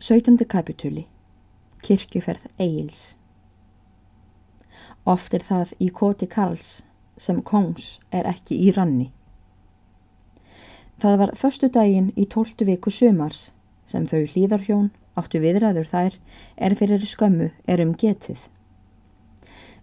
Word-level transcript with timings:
17. 0.00 0.46
kapitúli 0.46 1.08
Kirkjuferð 1.82 2.44
Egils 2.62 3.16
Oft 5.02 5.32
er 5.34 5.42
það 5.42 5.72
í 5.82 5.88
koti 5.90 6.28
Karls 6.30 6.68
sem 7.18 7.40
kongs 7.42 7.88
er 8.14 8.28
ekki 8.30 8.54
í 8.62 8.70
ranni. 8.76 9.08
Það 11.02 11.16
var 11.22 11.32
förstu 11.40 11.66
daginn 11.74 12.12
í 12.14 12.28
tóltu 12.30 12.68
viku 12.68 12.92
sumars 12.94 13.40
sem 13.90 14.06
þau 14.06 14.22
hlýðarhjón 14.22 14.92
áttu 15.18 15.42
viðræður 15.42 15.90
þær 15.90 16.20
er 16.68 16.78
fyrir 16.78 17.08
skömmu 17.14 17.50
er 17.66 17.82
um 17.82 17.96
getið. 17.98 18.38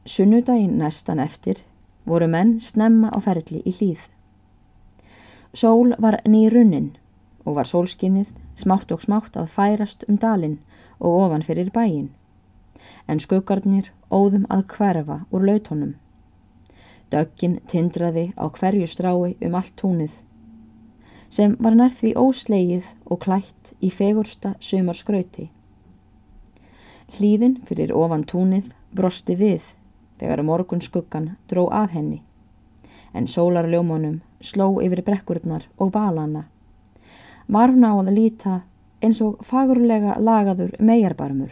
Sunnudaginn 0.08 0.80
næstan 0.80 1.20
eftir 1.20 1.66
voru 2.08 2.32
menn 2.32 2.56
snemma 2.64 3.12
á 3.12 3.20
ferli 3.20 3.60
í 3.68 3.76
hlýð. 3.82 4.08
Sól 5.52 5.92
var 6.00 6.22
nýrunnin 6.24 6.94
og 7.44 7.60
var 7.60 7.68
sólskinnið 7.68 8.32
smátt 8.56 8.92
og 8.92 9.04
smátt 9.04 9.36
að 9.38 9.52
færast 9.52 10.06
um 10.10 10.18
dalinn 10.18 10.60
og 11.00 11.26
ofan 11.26 11.44
fyrir 11.44 11.72
bæin, 11.76 12.10
en 13.08 13.20
skuggarnir 13.20 13.92
óðum 14.12 14.46
að 14.50 14.66
hverfa 14.76 15.20
úr 15.32 15.46
lautónum. 15.50 15.96
Döggin 17.12 17.60
tindraði 17.70 18.32
á 18.40 18.50
hverju 18.50 18.88
strái 18.90 19.36
um 19.46 19.56
allt 19.56 19.76
túnið, 19.82 20.22
sem 21.30 21.56
var 21.60 21.76
nærð 21.76 22.00
því 22.00 22.14
óslegið 22.22 22.88
og 23.06 23.22
klætt 23.26 23.74
í 23.82 23.92
fegursta 23.92 24.56
sumarskrauti. 24.60 25.50
Hlýðin 27.16 27.60
fyrir 27.68 27.94
ofan 27.94 28.24
túnið 28.26 28.72
brosti 28.96 29.36
við 29.38 29.76
þegar 30.20 30.44
morgun 30.48 30.82
skuggan 30.82 31.36
dró 31.52 31.68
af 31.70 31.92
henni, 31.94 32.24
en 33.14 33.28
sólarljómanum 33.28 34.22
sló 34.42 34.72
yfir 34.82 35.04
brekkurnar 35.06 35.68
og 35.78 35.92
balana 35.92 36.48
var 37.48 37.70
hún 37.74 37.86
á 37.86 37.94
að 37.94 38.14
líta 38.16 38.56
eins 39.04 39.22
og 39.22 39.42
fagurlega 39.46 40.18
lagaður 40.20 40.76
megarbarmur. 40.80 41.52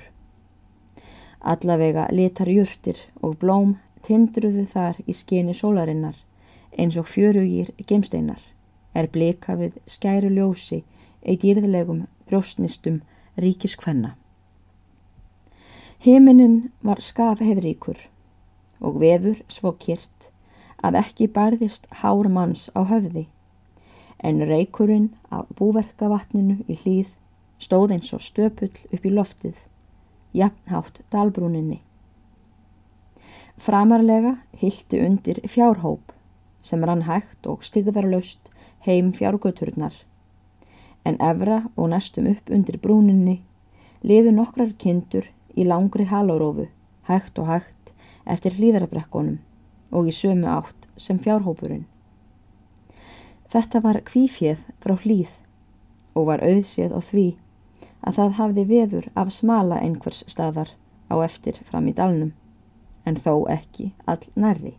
Allavega 1.41 2.07
litar 2.12 2.49
júrtir 2.49 2.98
og 3.21 3.37
blóm 3.41 3.76
tindruðu 4.05 4.65
þar 4.68 4.99
í 5.05 5.13
skeni 5.13 5.53
sólarinnar 5.53 6.15
eins 6.77 6.98
og 6.98 7.09
fjörugýr 7.12 7.73
gemsteinar 7.87 8.41
er 8.93 9.09
blika 9.12 9.57
við 9.59 9.77
skæru 9.90 10.31
ljósi 10.34 10.84
eitt 11.21 11.43
írðilegum 11.43 12.05
brjóstnistum 12.27 13.01
ríkiskvenna. 13.37 14.15
Himinin 16.03 16.71
var 16.81 16.99
skafhefríkur 16.99 17.99
og 18.84 18.99
veður 18.99 19.40
svo 19.48 19.71
kýrt 19.79 20.31
að 20.84 20.99
ekki 20.99 21.29
barðist 21.31 21.87
hár 22.01 22.27
manns 22.27 22.68
á 22.75 22.84
höfði 22.84 23.27
en 24.24 24.41
reykurinn 24.48 25.10
af 25.29 25.49
búverkavatninu 25.60 26.62
í 26.68 26.77
hlýð 26.79 27.12
stóð 27.63 27.96
eins 27.96 28.13
og 28.16 28.24
stöpull 28.24 28.71
upp 28.96 29.05
í 29.05 29.12
loftið, 29.12 29.57
jafnhátt 30.35 31.02
dalbrúninni. 31.13 31.82
Framarlega 33.60 34.38
hildi 34.60 35.04
undir 35.05 35.40
fjárhóp 35.46 36.15
sem 36.63 36.84
rann 36.84 37.05
hægt 37.07 37.48
og 37.48 37.63
stigðarlaust 37.68 38.49
heim 38.88 39.12
fjárgöturnar, 39.13 39.93
en 41.05 41.20
efra 41.20 41.63
og 41.76 41.91
næstum 41.91 42.27
upp 42.32 42.49
undir 42.49 42.80
brúninni 42.80 43.41
liðu 44.04 44.34
nokkrar 44.35 44.74
kindur 44.80 45.27
í 45.55 45.68
langri 45.68 46.08
halórófu, 46.10 46.70
hægt 47.08 47.40
og 47.40 47.52
hægt 47.52 47.93
eftir 48.26 48.55
hlýðarabrekkonum 48.58 49.40
og 49.91 50.08
í 50.08 50.15
sömu 50.15 50.48
átt 50.49 50.87
sem 50.98 51.20
fjárhópurinn. 51.20 51.85
Þetta 53.54 53.84
var 53.85 53.99
kvífið 54.01 54.62
frá 54.82 54.96
hlýð 54.98 55.34
og 56.18 56.26
var 56.32 56.41
auðséð 56.41 56.96
á 56.98 56.99
því 57.05 57.26
að 58.01 58.15
það 58.18 58.32
hafði 58.40 58.63
veður 58.71 59.09
af 59.13 59.29
smala 59.35 59.77
einhvers 59.77 60.23
staðar 60.26 60.71
á 61.13 61.21
eftir 61.21 61.59
fram 61.68 61.85
í 61.91 61.93
dalnum, 61.93 62.31
en 63.05 63.20
þó 63.20 63.46
ekki 63.54 63.91
all 64.09 64.25
nærri. 64.34 64.74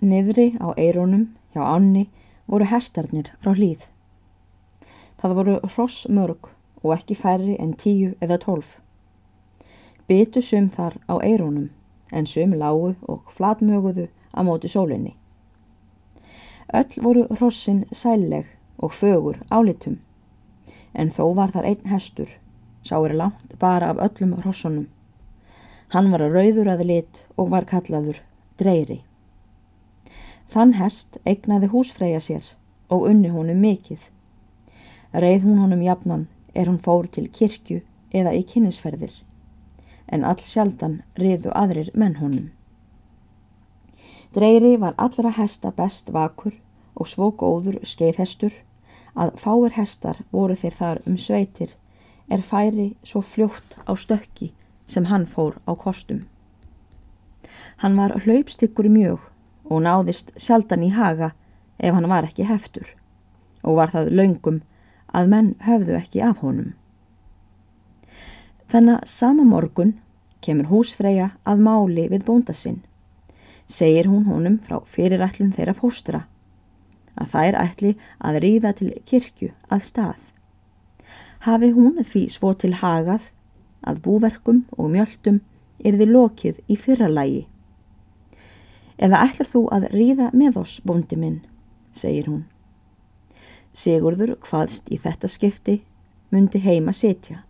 Niðri 0.00 0.54
á 0.56 0.72
eirónum 0.80 1.28
hjá 1.52 1.60
ánni 1.68 2.06
voru 2.48 2.64
hestarnir 2.72 3.28
frá 3.44 3.52
hlýð. 3.52 3.84
Það 5.20 5.36
voru 5.36 5.60
hross 5.74 6.08
mörg 6.08 6.48
og 6.80 6.96
ekki 6.96 7.20
færri 7.20 7.60
en 7.60 7.76
tíu 7.76 8.14
eða 8.24 8.40
tólf. 8.40 8.78
Bytu 10.08 10.40
sum 10.40 10.72
þar 10.72 10.96
á 11.12 11.20
eirónum 11.20 11.68
en 12.10 12.26
sum 12.26 12.56
lágu 12.56 12.94
og 13.04 13.28
flatmöguðu 13.36 14.08
á 14.32 14.40
móti 14.40 14.72
sólinni. 14.72 15.19
Öll 16.72 17.02
voru 17.02 17.26
hrossin 17.30 17.84
sælleg 17.92 18.46
og 18.78 18.92
fögur 18.94 19.40
álitum, 19.50 19.98
en 20.94 21.10
þó 21.10 21.34
var 21.34 21.50
þar 21.50 21.66
einn 21.66 21.90
hestur, 21.90 22.30
sá 22.86 22.94
er 23.02 23.14
langt 23.14 23.58
bara 23.58 23.90
af 23.90 23.98
öllum 24.06 24.36
hrossunum. 24.38 24.86
Hann 25.90 26.12
var 26.12 26.22
rauður 26.30 26.70
að 26.70 26.84
lit 26.86 27.24
og 27.36 27.50
var 27.50 27.66
kallaður 27.66 28.20
Dreyri. 28.60 29.00
Þann 30.50 30.76
hest 30.78 31.18
eignaði 31.26 31.72
húsfreyja 31.72 32.20
sér 32.22 32.46
og 32.88 33.08
unni 33.10 33.32
honum 33.34 33.58
mikið. 33.64 33.98
Reið 35.12 35.42
hún 35.48 35.58
honum 35.58 35.82
jafnan 35.82 36.28
er 36.54 36.70
hún 36.70 36.78
fór 36.78 37.10
til 37.10 37.26
kirkju 37.34 37.80
eða 38.14 38.36
í 38.38 38.44
kynnisferðir, 38.46 39.12
en 40.06 40.24
all 40.24 40.38
sjaldan 40.38 41.00
riðu 41.18 41.50
aðrir 41.50 41.90
menn 41.94 42.18
honum. 42.22 42.50
Dreyri 44.34 44.76
var 44.80 44.94
allra 44.96 45.30
hesta 45.34 45.72
best 45.74 46.12
vakur 46.14 46.54
og 46.94 47.08
svo 47.10 47.32
góður 47.34 47.80
skeiðhestur 47.82 48.54
að 49.18 49.32
fáir 49.42 49.72
hestar 49.74 50.20
voru 50.30 50.54
þeir 50.54 50.74
þar 50.78 51.00
um 51.10 51.16
sveitir 51.18 51.72
er 52.30 52.44
færi 52.46 52.92
svo 53.02 53.22
fljótt 53.26 53.74
á 53.90 53.92
stökki 53.98 54.52
sem 54.86 55.08
hann 55.10 55.26
fór 55.26 55.56
á 55.66 55.74
kostum. 55.74 56.28
Hann 57.82 57.96
var 57.98 58.14
hlaupstykkur 58.22 58.86
mjög 58.88 59.24
og 59.64 59.82
náðist 59.82 60.30
sjaldan 60.38 60.84
í 60.86 60.90
haga 60.94 61.32
ef 61.78 61.94
hann 61.94 62.06
var 62.10 62.28
ekki 62.28 62.46
heftur 62.46 62.86
og 63.66 63.80
var 63.80 63.90
það 63.90 64.12
laungum 64.14 64.60
að 65.10 65.32
menn 65.32 65.48
höfðu 65.66 65.96
ekki 65.98 66.22
af 66.22 66.44
honum. 66.44 66.70
Þannig 68.70 69.10
sama 69.10 69.42
morgun 69.42 69.96
kemur 70.40 70.70
húsfreyja 70.70 71.32
að 71.42 71.66
máli 71.66 72.06
við 72.12 72.22
bóndasinn 72.30 72.78
segir 73.70 74.08
hún 74.10 74.26
honum 74.26 74.58
frá 74.58 74.80
fyrirætlun 74.90 75.54
þeirra 75.54 75.76
fóstra 75.78 76.24
að 77.20 77.34
þær 77.34 77.58
ætli 77.60 77.92
að 78.18 78.38
ríða 78.44 78.72
til 78.76 78.90
kirkju 79.06 79.50
að 79.72 79.84
stað. 79.88 80.22
Hafi 81.46 81.70
hún 81.76 82.00
því 82.04 82.24
svo 82.32 82.52
til 82.54 82.72
hagað 82.80 83.30
að 83.86 84.02
búverkum 84.04 84.64
og 84.76 84.90
mjöldum 84.94 85.40
er 85.84 85.96
þið 86.00 86.14
lokið 86.14 86.60
í 86.68 86.76
fyrralægi. 86.80 87.44
Eða 89.00 89.22
ætlar 89.26 89.48
þú 89.48 89.62
að 89.72 89.86
ríða 89.94 90.30
með 90.36 90.60
oss, 90.60 90.80
bóndi 90.84 91.16
minn, 91.16 91.40
segir 91.92 92.28
hún. 92.28 92.42
Sigurður 93.72 94.34
hvaðst 94.44 94.90
í 94.92 94.98
þetta 95.00 95.30
skipti 95.30 95.78
myndi 96.30 96.60
heima 96.60 96.92
setja. 96.92 97.40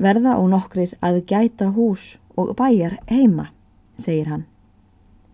Verða 0.00 0.38
og 0.40 0.48
nokkrir 0.54 0.94
að 1.04 1.20
gæta 1.28 1.74
hús 1.74 2.14
og 2.38 2.54
bæjar 2.56 2.96
heima, 3.10 3.50
segir 4.00 4.32
hann 4.32 4.49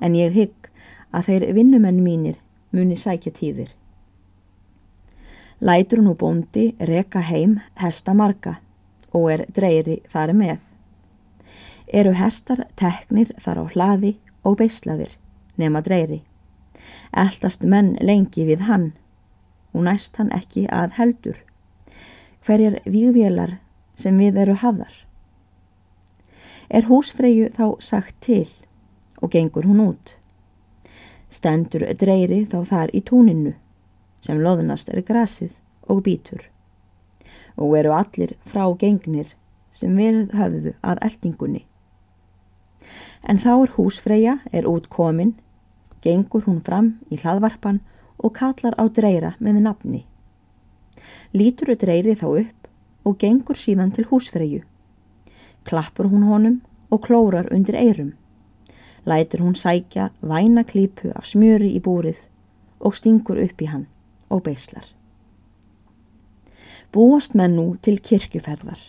en 0.00 0.14
ég 0.14 0.34
hygg 0.34 0.70
að 1.12 1.30
þeir 1.30 1.48
vinnumenn 1.56 2.02
mínir 2.04 2.38
muni 2.74 2.96
sækja 2.96 3.32
tíðir. 3.32 3.70
Lætur 5.60 6.02
nú 6.04 6.12
bóndi 6.18 6.74
reka 6.80 7.22
heim 7.24 7.60
hesta 7.80 8.12
marga 8.14 8.58
og 9.16 9.30
er 9.32 9.44
dreyri 9.56 10.02
þar 10.12 10.34
með. 10.36 10.58
Eru 11.88 12.12
hestar 12.18 12.66
teknir 12.76 13.32
þar 13.40 13.62
á 13.62 13.64
hlaði 13.72 14.16
og 14.44 14.58
beislaðir 14.60 15.16
nema 15.56 15.80
dreyri. 15.80 16.20
Eldast 17.16 17.64
menn 17.64 17.94
lengi 18.04 18.44
við 18.44 18.66
hann 18.68 18.90
og 19.72 19.86
næst 19.88 20.20
hann 20.20 20.32
ekki 20.36 20.66
að 20.72 20.98
heldur. 20.98 21.38
Hverjar 22.44 22.78
vývélar 22.84 23.56
sem 23.96 24.18
við 24.20 24.36
eru 24.44 24.58
hafðar? 24.60 24.92
Er 26.68 26.88
húsfreyju 26.90 27.48
þá 27.56 27.66
sagt 27.80 28.16
til 28.20 28.48
og 29.22 29.30
gengur 29.32 29.66
hún 29.66 29.82
út. 29.84 30.16
Stendur 31.30 31.84
dreyri 31.98 32.44
þá 32.46 32.58
þar 32.64 32.92
í 32.94 33.02
túninu 33.02 33.54
sem 34.24 34.40
loðnast 34.42 34.90
er 34.92 35.02
grasið 35.06 35.56
og 35.90 36.02
bítur 36.06 36.48
og 37.56 37.72
eru 37.78 37.94
allir 37.96 38.34
frá 38.44 38.64
gengnir 38.78 39.32
sem 39.72 39.96
verið 39.96 40.34
höfðu 40.36 40.72
að 40.84 41.00
eldingunni. 41.08 41.62
En 43.24 43.40
þá 43.40 43.52
er 43.54 43.72
húsfreyja, 43.76 44.34
er 44.52 44.68
út 44.68 44.90
komin, 44.92 45.34
gengur 46.04 46.44
hún 46.46 46.60
fram 46.64 46.92
í 47.10 47.18
hlaðvarpan 47.22 47.80
og 48.20 48.36
kallar 48.36 48.76
á 48.76 48.84
dreyra 48.92 49.32
með 49.40 49.62
nafni. 49.64 50.04
Lítur 51.32 51.74
dreyri 51.80 52.14
þá 52.16 52.28
upp 52.28 52.68
og 53.08 53.18
gengur 53.22 53.58
síðan 53.58 53.92
til 53.96 54.06
húsfreyju. 54.10 54.62
Klappur 55.64 56.12
hún 56.12 56.28
honum 56.28 56.60
og 56.90 57.02
klórar 57.08 57.48
undir 57.52 57.76
eirum 57.80 58.14
lætur 59.06 59.40
hún 59.44 59.54
sækja 59.54 60.10
væna 60.22 60.64
klípu 60.64 61.12
af 61.14 61.26
smjöri 61.26 61.70
í 61.78 61.80
búrið 61.80 62.26
og 62.80 62.94
stingur 62.94 63.38
upp 63.42 63.62
í 63.62 63.70
hann 63.70 63.86
og 64.30 64.42
beislar. 64.42 64.84
Búast 66.92 67.34
menn 67.34 67.56
nú 67.56 67.76
til 67.82 68.00
kirkjuferðar 68.00 68.80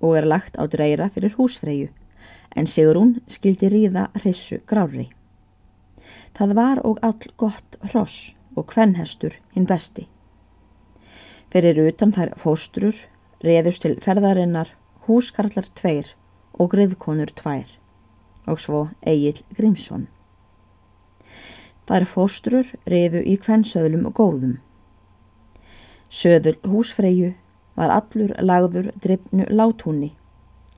og 0.00 0.16
er 0.16 0.28
lagt 0.28 0.56
á 0.60 0.64
dreira 0.68 1.08
fyrir 1.14 1.36
húsfreyju 1.38 1.88
en 2.56 2.66
Sigrún 2.66 3.20
skildi 3.28 3.70
ríða 3.70 4.08
hrissu 4.20 4.60
grári. 4.66 5.08
Það 6.36 6.54
var 6.54 6.80
og 6.84 6.98
all 7.02 7.32
gott 7.36 7.78
hross 7.92 8.34
og 8.56 8.66
kvennhestur 8.72 9.36
hinn 9.54 9.68
besti. 9.68 10.08
Fyrir 11.50 11.78
utan 11.88 12.12
þær 12.14 12.36
fóstrur 12.38 12.96
reðust 13.44 13.82
til 13.82 13.96
ferðarinnar 14.02 14.74
húskarlar 15.06 15.68
tveir 15.74 16.14
og 16.58 16.72
griðkonur 16.74 17.32
tvær 17.34 17.79
og 18.46 18.60
svo 18.60 18.88
Egil 19.02 19.42
Grímsson. 19.56 20.08
Þær 21.90 22.06
fóstrur 22.06 22.68
reðu 22.86 23.20
í 23.26 23.34
kvennsöðlum 23.42 24.04
og 24.06 24.14
góðum. 24.14 24.58
Söðul 26.06 26.56
húsfreyju 26.62 27.32
var 27.74 27.90
allur 27.90 28.34
lagður 28.38 28.92
drifnu 29.02 29.48
látúni 29.50 30.12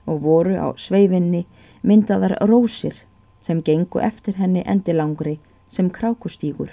og 0.09 0.23
voru 0.25 0.57
á 0.57 0.73
sveifinni 0.77 1.45
myndaðar 1.85 2.39
rósir 2.49 2.97
sem 3.45 3.61
gengu 3.63 4.01
eftir 4.01 4.39
henni 4.41 4.65
endilangri 4.67 5.39
sem 5.69 5.91
krákustígur. 5.91 6.73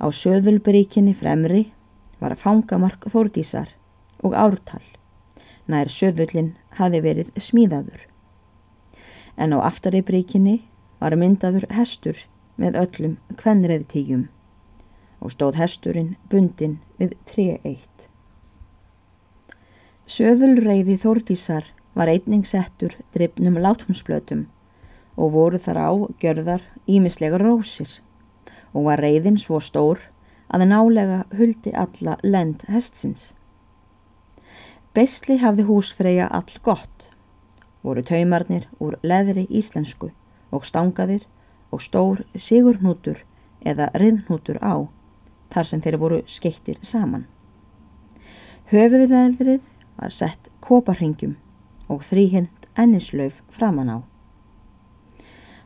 Á 0.00 0.06
söðulbríkinni 0.10 1.14
fremri 1.16 1.70
var 2.20 2.36
fangamark 2.36 3.08
þórdísar 3.12 3.70
og 4.24 4.34
ártal, 4.36 4.82
nær 5.68 5.88
söðullin 5.88 6.54
hafi 6.78 7.00
verið 7.04 7.32
smíðaður. 7.40 8.13
En 9.36 9.52
á 9.56 9.58
aftari 9.66 10.02
bríkinni 10.06 10.62
var 11.00 11.16
myndaður 11.18 11.66
hestur 11.74 12.24
með 12.60 12.78
öllum 12.84 13.14
kvenreðtígjum 13.40 14.28
og 15.24 15.32
stóð 15.34 15.58
hesturinn 15.58 16.14
bundin 16.30 16.78
við 17.00 17.14
3-1. 17.30 18.08
Söðulreiði 20.04 20.98
þórdísar 21.00 21.70
var 21.96 22.10
einning 22.12 22.44
settur 22.46 22.96
drifnum 23.14 23.56
látunsblötum 23.62 24.46
og 25.16 25.32
voru 25.34 25.60
þar 25.62 25.80
á 25.80 25.90
gjörðar 26.20 26.64
ímislega 26.90 27.38
rósir 27.40 28.00
og 28.74 28.90
var 28.90 29.00
reyðin 29.00 29.38
svo 29.40 29.60
stór 29.62 30.02
að 30.52 30.66
nálega 30.70 31.22
huldi 31.38 31.72
alla 31.72 32.18
lend 32.22 32.66
hestsins. 32.68 33.32
Besli 34.94 35.38
hafði 35.40 35.64
húsfreyja 35.66 36.28
all 36.30 36.58
gott, 36.62 37.08
voru 37.84 38.02
taumarnir 38.02 38.66
úr 38.80 38.96
leðri 39.04 39.44
íslensku 39.50 40.10
og 40.54 40.64
stangaðir 40.64 41.26
og 41.70 41.82
stór 41.84 42.24
sigurnútur 42.34 43.20
eða 43.64 43.90
riðnútur 43.98 44.58
á 44.64 44.88
þar 45.52 45.68
sem 45.68 45.82
þeir 45.84 46.00
voru 46.00 46.20
skeittir 46.26 46.80
saman. 46.82 47.26
Höfuðveðrið 48.72 49.62
var 50.00 50.14
sett 50.14 50.50
koparhingjum 50.64 51.36
og 51.92 52.02
þrýhind 52.08 52.68
ennislauf 52.80 53.42
framan 53.52 53.92
á. 53.92 53.98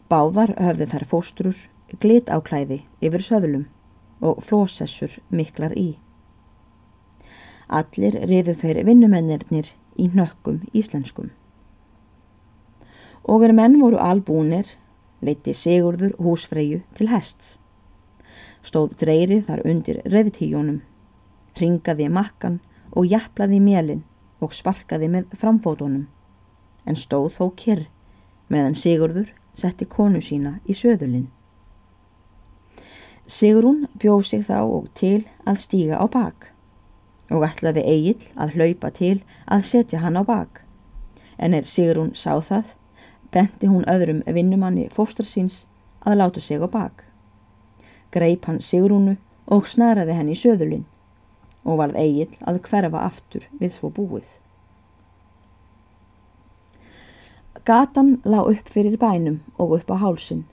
Báðar 0.09 0.55
höfðu 0.59 0.89
þær 0.93 1.07
fóstrur 1.09 1.59
glit 2.03 2.29
áklæði 2.33 2.83
yfir 3.05 3.25
söðlum 3.25 3.67
og 4.21 4.43
flósessur 4.45 5.19
miklar 5.31 5.75
í. 5.79 5.97
Allir 7.69 8.17
riðu 8.29 8.55
þeir 8.57 8.83
vinnumennirnir 8.89 9.71
í 10.01 10.09
nökkum 10.13 10.63
íslenskum. 10.73 11.31
Og 13.25 13.45
er 13.45 13.55
menn 13.57 13.81
voru 13.81 13.99
albúnir, 14.03 14.67
leiti 15.21 15.55
Sigurður 15.55 16.15
húsfreyju 16.23 16.83
til 16.95 17.11
hests. 17.11 17.57
Stóð 18.63 18.95
dreyrið 19.01 19.47
þar 19.49 19.65
undir 19.67 20.03
reðtíjónum, 20.05 20.83
ringaði 21.59 22.09
makkan 22.13 22.61
og 22.93 23.09
jaflaði 23.09 23.59
mélinn 23.63 24.05
og 24.43 24.55
sparkaði 24.55 25.09
með 25.11 25.35
framfótonum 25.39 26.07
en 26.89 26.97
stóð 26.97 27.33
þó 27.37 27.45
kyrr 27.59 27.85
meðan 28.49 28.77
Sigurður 28.79 29.33
setti 29.59 29.89
konu 29.91 30.23
sína 30.25 30.59
í 30.65 30.77
söðulinn. 30.77 31.29
Sigurún 33.29 33.85
bjóð 34.01 34.23
sig 34.25 34.47
þá 34.47 34.61
og 34.63 34.89
til 34.97 35.27
að 35.45 35.61
stíga 35.67 36.01
á 36.01 36.07
bak 36.09 36.53
og 37.29 37.45
ætlaði 37.45 37.85
Egil 37.85 38.23
að 38.41 38.57
hlaupa 38.57 38.91
til 38.95 39.19
að 39.45 39.67
setja 39.69 40.01
hann 40.01 40.17
á 40.17 40.25
bak 40.25 40.63
en 41.37 41.55
er 41.55 41.69
Sigurún 41.69 42.15
sá 42.17 42.41
það 42.41 42.73
benti 43.33 43.69
hún 43.69 43.87
öðrum 43.91 44.23
vinnumanni 44.27 44.89
fóstarsins 44.95 45.65
að 46.05 46.21
láta 46.21 46.41
sig 46.41 46.61
á 46.63 46.69
bak. 46.69 47.05
Greip 48.13 48.47
hann 48.49 48.61
Sigurúnu 48.65 49.17
og 49.47 49.67
snaraði 49.69 50.17
henni 50.17 50.37
í 50.37 50.41
söðulinn 50.41 50.87
og 51.65 51.81
varð 51.81 51.99
Egil 52.01 52.31
að 52.49 52.61
hverfa 52.69 53.03
aftur 53.05 53.49
við 53.61 53.75
svo 53.75 53.91
búið. 53.93 54.29
Gatan 57.69 58.17
lá 58.25 58.41
upp 58.41 58.71
fyrir 58.73 58.97
bænum 58.97 59.43
og 59.59 59.75
upp 59.77 59.91
á 59.93 59.97
hálsin 60.01 60.47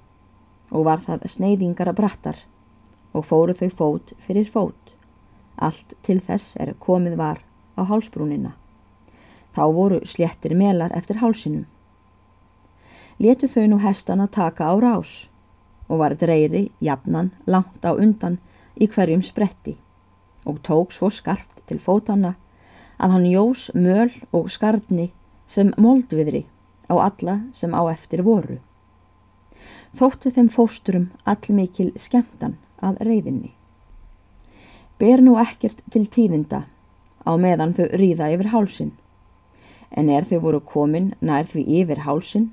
og 0.71 0.83
var 0.87 0.99
það 1.05 1.27
sneiðingar 1.31 1.91
að 1.91 1.99
brattar 2.01 2.41
og 3.15 3.23
fóru 3.23 3.55
þau 3.55 3.69
fót 3.79 4.13
fyrir 4.19 4.49
fót. 4.51 4.91
Allt 5.55 5.95
til 6.03 6.19
þess 6.19 6.57
er 6.59 6.73
komið 6.79 7.15
var 7.15 7.39
á 7.79 7.87
hálsbrúnina. 7.87 8.51
Þá 9.55 9.63
voru 9.71 10.01
sléttir 10.03 10.55
melar 10.59 10.91
eftir 10.91 11.21
hálsinum. 11.21 11.63
Letu 13.19 13.47
þau 13.47 13.67
nú 13.71 13.77
hestana 13.79 14.27
taka 14.27 14.67
á 14.67 14.75
rás 14.75 15.29
og 15.87 16.01
var 16.01 16.15
dreyri 16.19 16.67
jafnan 16.83 17.31
langt 17.47 17.85
á 17.87 17.95
undan 17.95 18.39
í 18.75 18.89
hverjum 18.91 19.23
spretti 19.23 19.77
og 20.43 20.59
tók 20.67 20.91
svo 20.91 21.07
skarpt 21.09 21.63
til 21.69 21.79
fótana 21.79 22.35
að 22.99 23.15
hann 23.15 23.27
jós 23.31 23.69
möl 23.73 24.11
og 24.35 24.51
skarni 24.51 25.11
sem 25.47 25.71
moldviðri 25.77 26.43
á 26.91 26.95
alla 27.07 27.39
sem 27.53 27.71
á 27.71 27.81
eftir 27.87 28.23
voru. 28.23 28.59
Þóttu 29.95 30.31
þeim 30.35 30.49
fósturum 30.51 31.07
allmikil 31.23 31.93
skemmtan 31.95 32.57
að 32.83 32.99
reyðinni. 33.07 33.53
Ber 34.99 35.23
nú 35.23 35.37
ekkert 35.39 35.79
til 35.91 36.05
tíðinda 36.11 36.65
á 37.23 37.31
meðan 37.39 37.73
þau 37.73 37.87
ríða 37.95 38.27
yfir 38.35 38.51
hálsin, 38.51 38.91
en 39.95 40.11
er 40.11 40.27
þau 40.27 40.39
voru 40.43 40.59
komin 40.59 41.13
nær 41.21 41.47
því 41.47 41.63
yfir 41.79 42.03
hálsin 42.03 42.51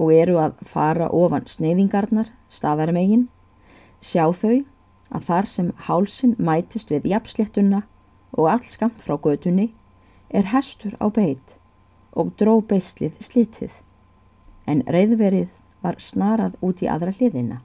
og 0.00 0.12
eru 0.16 0.38
að 0.40 0.62
fara 0.64 1.10
ofan 1.12 1.44
sneiðingarnar 1.50 2.32
staðarmegin, 2.48 3.28
sjá 4.00 4.24
þau 4.32 4.62
að 5.10 5.26
þar 5.26 5.48
sem 5.52 5.70
hálsin 5.86 6.34
mætist 6.38 6.92
við 6.92 7.10
jafnsléttuna 7.12 7.82
og 8.32 8.48
allt 8.48 8.70
skamt 8.72 9.02
frá 9.04 9.18
götunni 9.20 9.70
er 10.30 10.48
hestur 10.54 10.96
á 11.02 11.10
beitt 11.12 11.56
og 12.16 12.32
dró 12.40 12.58
beislið 12.64 13.18
slitið, 13.22 13.72
en 14.66 14.82
reyðverið 14.86 15.50
var 15.82 15.98
snarað 16.02 16.56
út 16.64 16.82
í 16.82 16.88
aðra 16.90 17.12
hliðina. 17.14 17.60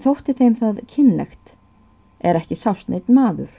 Þótti 0.00 0.34
þeim 0.36 0.56
það 0.56 0.84
kynlegt, 0.88 1.54
er 2.20 2.36
ekki 2.40 2.56
sásneitt 2.56 3.08
maður, 3.08 3.52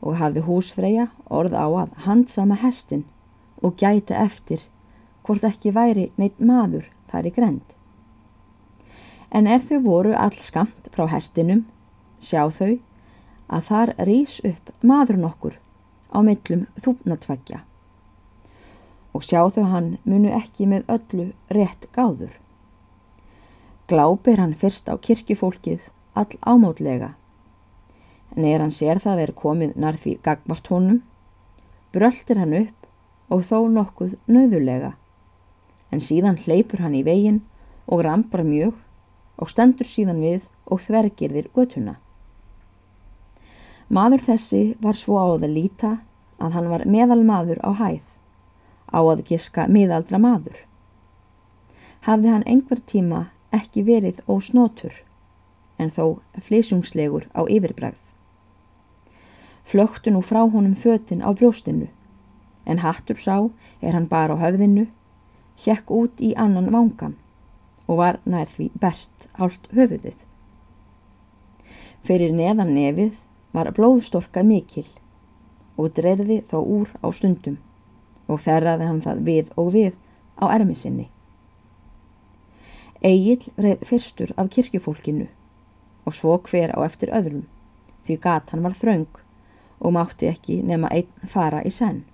og 0.00 0.18
hafði 0.20 0.44
húsfreyja 0.46 1.08
orð 1.30 1.56
á 1.56 1.66
að 1.66 1.94
handsama 2.06 2.58
hestin 2.62 3.04
og 3.62 3.76
gæta 3.80 4.18
eftir 4.20 4.66
hvort 5.24 5.44
ekki 5.48 5.72
væri 5.74 6.10
neitt 6.20 6.40
maður 6.40 6.90
þar 7.10 7.28
í 7.28 7.34
grend. 7.34 7.66
En 9.34 9.48
er 9.50 9.64
þau 9.64 9.80
voru 9.82 10.14
all 10.14 10.36
skamt 10.38 10.90
frá 10.94 11.08
hestinum, 11.10 11.64
sjá 12.20 12.46
þau 12.52 12.78
að 13.48 13.68
þar 13.68 13.94
rýs 14.08 14.40
upp 14.46 14.72
maður 14.82 15.20
nokkur 15.26 15.58
á 16.14 16.18
millum 16.22 16.68
þúpnatvækja 16.80 17.64
og 19.14 19.22
sjá 19.22 19.44
þau 19.54 19.64
hann 19.70 19.90
munu 20.02 20.32
ekki 20.34 20.66
með 20.66 20.88
öllu 20.90 21.26
rétt 21.54 21.86
gáður. 21.94 22.32
Glápir 23.86 24.40
hann 24.42 24.56
fyrst 24.58 24.90
á 24.90 24.98
kirkifólkið 24.98 25.86
all 26.18 26.34
ámótlega, 26.42 27.12
en 28.34 28.46
er 28.48 28.62
hann 28.62 28.74
sér 28.74 28.98
það 29.02 29.22
er 29.26 29.32
komið 29.38 29.76
nær 29.78 29.98
því 30.00 30.16
gagvart 30.26 30.70
honum, 30.72 31.02
bröltir 31.94 32.40
hann 32.42 32.56
upp 32.58 32.88
og 33.30 33.44
þó 33.46 33.68
nokkuð 33.70 34.16
nöðulega, 34.26 34.94
en 35.94 36.02
síðan 36.02 36.40
hleypur 36.42 36.82
hann 36.82 36.96
í 36.98 37.04
veginn 37.06 37.44
og 37.86 38.02
rampar 38.06 38.42
mjög 38.46 38.74
og 39.38 39.50
stendur 39.50 39.86
síðan 39.86 40.22
við 40.22 40.48
og 40.66 40.82
þvergirðir 40.82 41.50
götuna. 41.54 41.96
Maður 43.88 44.24
þessi 44.28 44.62
var 44.82 44.96
svo 44.98 45.20
á 45.20 45.26
það 45.38 45.50
líta 45.54 45.92
að 46.42 46.56
hann 46.56 46.70
var 46.72 46.86
meðal 46.88 47.22
maður 47.22 47.60
á 47.62 47.70
hæð 47.78 48.04
á 48.90 49.00
að 49.00 49.24
giska 49.28 49.66
miðaldra 49.68 50.18
maður. 50.18 50.56
Hafði 52.04 52.32
hann 52.32 52.46
einhver 52.48 52.80
tíma 52.84 53.26
ekki 53.54 53.84
verið 53.86 54.22
ósnótur 54.28 54.96
en 55.78 55.90
þó 55.90 56.20
flísungslegur 56.40 57.28
á 57.34 57.44
yfirbræð. 57.44 57.98
Flöktu 59.64 60.12
nú 60.12 60.20
frá 60.22 60.42
honum 60.44 60.74
fötinn 60.76 61.24
á 61.24 61.30
brjóstinu 61.32 61.88
en 62.64 62.80
hattur 62.80 63.20
sá 63.20 63.50
er 63.80 63.92
hann 63.92 64.08
bara 64.08 64.36
á 64.36 64.40
höfðinu, 64.40 64.86
hjekk 65.60 65.90
út 65.94 66.20
í 66.20 66.32
annan 66.36 66.70
vangan 66.74 67.16
og 67.86 68.00
var 68.00 68.20
nær 68.24 68.48
því 68.50 68.70
bert 68.80 69.28
ált 69.38 69.68
höfuðið. 69.76 70.16
Fyrir 72.04 72.34
neðan 72.36 72.74
nefið 72.76 73.20
var 73.54 73.70
blóðstorka 73.76 74.42
mikil 74.44 74.86
og 75.76 75.94
dreyrði 75.96 76.40
þó 76.48 76.58
úr 76.60 76.90
á 77.00 77.08
stundum 77.14 77.58
og 78.28 78.40
þerraði 78.44 78.88
hann 78.88 79.02
það 79.04 79.24
við 79.28 79.52
og 79.60 79.72
við 79.74 79.96
á 80.40 80.44
ermi 80.50 80.76
sinni. 80.78 81.08
Egil 83.04 83.42
reið 83.60 83.84
fyrstur 83.84 84.32
af 84.40 84.48
kirkjufólkinu 84.54 85.28
og 86.04 86.16
svo 86.16 86.38
hver 86.48 86.72
á 86.72 86.78
eftir 86.86 87.12
öðrum 87.12 87.44
því 88.06 88.16
gat 88.20 88.52
hann 88.52 88.64
var 88.64 88.76
þraung 88.76 89.20
og 89.84 89.92
mátti 89.96 90.28
ekki 90.30 90.60
nema 90.64 90.88
einn 90.92 91.28
fara 91.28 91.62
í 91.64 91.72
senn. 91.72 92.04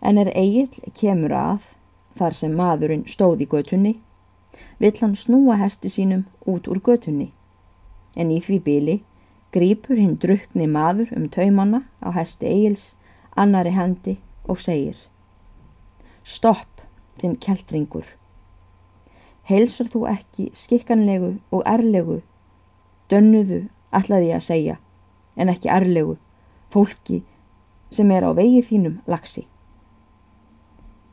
En 0.00 0.18
er 0.20 0.32
Egil 0.36 0.68
kemur 0.96 1.32
að 1.36 1.70
þar 2.18 2.36
sem 2.36 2.56
maðurinn 2.56 3.06
stóð 3.06 3.44
í 3.44 3.50
götunni 3.50 3.94
vill 4.80 4.96
hann 5.00 5.14
snúa 5.18 5.58
hesti 5.60 5.92
sínum 5.92 6.26
út 6.46 6.68
úr 6.70 6.82
götunni 6.82 7.30
en 8.16 8.32
í 8.34 8.40
því 8.42 8.58
bíli 8.66 8.96
grýpur 9.54 9.98
hinn 9.98 10.18
drukni 10.22 10.66
maður 10.66 11.14
um 11.16 11.28
taumanna 11.28 11.84
á 12.02 12.08
hesti 12.14 12.50
Egils 12.50 12.90
annari 13.36 13.74
hendi 13.74 14.18
og 14.46 14.58
segir 14.58 14.98
Stopp, 16.30 16.82
þinn 17.18 17.38
keltringur. 17.40 18.04
Heilsar 19.48 19.88
þú 19.90 20.04
ekki 20.10 20.50
skikkanlegu 20.54 21.30
og 21.50 21.62
erlegu, 21.66 22.20
dönnuðu 23.10 23.62
allaði 23.90 24.34
að 24.36 24.44
segja, 24.46 24.76
en 25.34 25.50
ekki 25.50 25.72
erlegu, 25.72 26.18
fólki 26.70 27.22
sem 27.90 28.12
er 28.14 28.28
á 28.28 28.30
vegi 28.36 28.60
þínum 28.68 29.00
lagsi. 29.10 29.46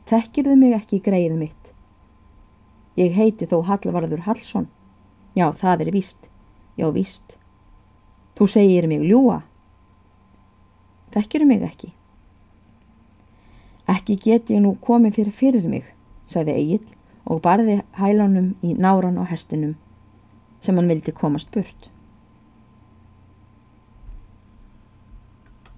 Þekkirðu 0.08 0.56
mig 0.56 0.76
ekki 0.78 1.02
greið 1.04 1.34
mitt? 1.36 1.74
Ég 2.96 3.12
heiti 3.18 3.48
þó 3.50 3.60
Hallvarður 3.68 4.24
Hallsson. 4.24 4.70
Já, 5.36 5.52
það 5.52 5.84
er 5.84 5.92
víst. 5.94 6.30
Já, 6.80 6.88
víst. 6.96 7.36
Þú 8.40 8.48
segir 8.54 8.88
mig 8.88 9.04
ljúa. 9.04 9.42
Þekkirðu 11.12 11.50
mig 11.50 11.66
ekki? 11.68 11.92
Ekki 13.88 14.18
get 14.24 14.54
ég 14.54 14.64
nú 14.64 14.78
komið 14.84 15.20
fyrir 15.20 15.36
fyrir 15.36 15.68
mig, 15.68 15.84
sagði 16.32 16.56
Egil 16.56 16.88
og 17.28 17.44
barði 17.44 17.82
hælánum 18.00 18.54
í 18.64 18.74
náran 18.80 19.20
á 19.20 19.24
hestinum 19.28 19.76
sem 20.64 20.76
hann 20.76 20.90
vildi 20.90 21.14
komast 21.16 21.52
burt. 21.52 21.92